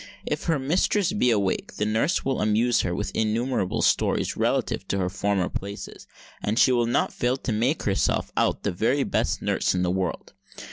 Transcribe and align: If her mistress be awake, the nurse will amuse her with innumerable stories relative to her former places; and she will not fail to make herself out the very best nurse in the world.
If 0.25 0.45
her 0.45 0.57
mistress 0.57 1.13
be 1.13 1.29
awake, 1.29 1.75
the 1.75 1.85
nurse 1.85 2.25
will 2.25 2.41
amuse 2.41 2.81
her 2.81 2.95
with 2.95 3.11
innumerable 3.15 3.83
stories 3.83 4.35
relative 4.35 4.87
to 4.87 4.97
her 4.97 5.09
former 5.09 5.47
places; 5.47 6.07
and 6.41 6.57
she 6.57 6.71
will 6.71 6.87
not 6.87 7.13
fail 7.13 7.37
to 7.37 7.51
make 7.51 7.83
herself 7.83 8.31
out 8.35 8.63
the 8.63 8.71
very 8.71 9.03
best 9.03 9.43
nurse 9.43 9.75
in 9.75 9.83
the 9.83 9.91
world. 9.91 10.33